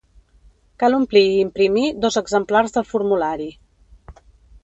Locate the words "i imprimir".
1.25-1.85